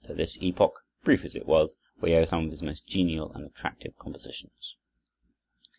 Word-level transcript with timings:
To 0.05 0.15
this 0.15 0.41
epoch, 0.41 0.83
brief 1.03 1.23
as 1.23 1.35
it 1.35 1.45
was, 1.45 1.77
we 2.01 2.15
owe 2.15 2.25
some 2.25 2.45
of 2.45 2.49
his 2.49 2.63
most 2.63 2.87
genial 2.87 3.31
and 3.33 3.45
attractive 3.45 3.95
compositions. 3.99 4.75